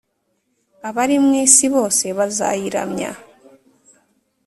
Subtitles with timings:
[0.87, 3.11] Abari mu isi bose bazayiramya,